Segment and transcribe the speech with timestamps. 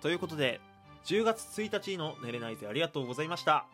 [0.00, 0.60] ということで
[1.04, 3.66] 10月1日の寝れないぜありがとうございました。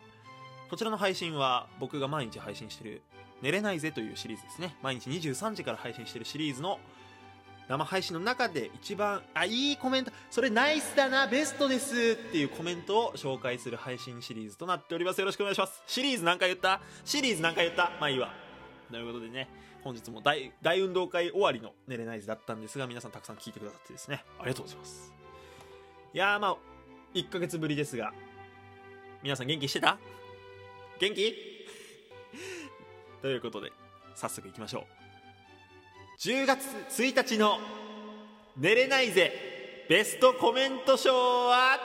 [0.69, 3.01] こちらの配信は僕が毎日配信してる
[3.41, 4.75] 寝れないぜというシリーズですね。
[4.81, 6.79] 毎日23時から配信してるシリーズの
[7.69, 15.19] 生配信の中で一番あいいコメントそれナイスだなベストですっていうコメントを紹介する配信シリーズとなっております。
[15.19, 15.81] よろしくお願いします。
[15.87, 16.81] シリーズ何回言った？
[17.03, 17.91] シリーズ何回言った？
[17.99, 18.31] まあいいわ。
[18.89, 19.49] ということでね
[19.83, 25.16] 本日も大運動会終わりの寝れないぜだったんですが皆さんたくさん聞いてくださってですねありがとうございます。
[26.17, 26.57] いやまあ
[27.13, 28.11] 1ヶ月ぶりですが。
[29.21, 29.99] 皆さん元気してた？
[30.99, 31.35] 元気？
[33.21, 33.71] ということで
[34.15, 34.83] 早速いきましょう。
[36.19, 36.65] 10月
[37.03, 37.59] 1日の
[38.57, 41.11] 「寝れないぜベストコメント賞」
[41.45, 41.77] は？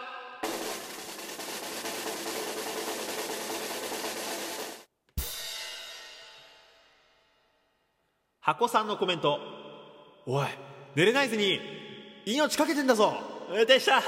[8.40, 9.38] 箱さんのコメント
[10.24, 10.46] 「おい
[10.94, 11.60] 寝れないぜに
[12.24, 13.31] 命かけてんだぞ。
[13.66, 13.98] でした。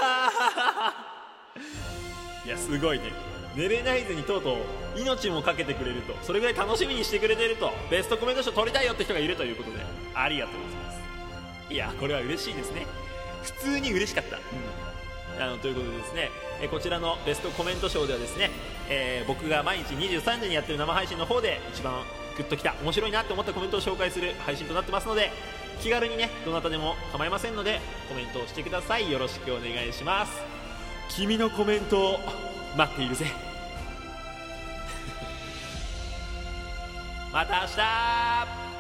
[2.45, 3.13] いやすごいね。
[3.55, 4.57] 寝れないぜにとうとう
[5.01, 9.77] 命もかけてくれるとそれぐらい楽しみにしてくれてるとベストコメント賞取りたいよって人がいるということで
[10.13, 11.73] ありがとうございます。
[11.73, 12.87] いやこれは嬉しいですね。
[13.43, 16.31] 普通に嬉しかった、うん、あのということでですね
[16.63, 18.51] えこちらのベストコメント賞ではですね、
[18.89, 22.03] えー、僕が毎日23時にやってる生配信の方で一番
[22.37, 25.31] グッときた面白いなって思ったコメントを紹介する配信となってますので
[25.83, 29.11] 気軽にねどなたでも構いませんのでコメントをしてください。
[29.11, 30.33] よろしくお願いします。
[31.11, 32.19] 君のコメントを
[32.77, 33.27] 待っているぜ。
[37.33, 38.74] また明日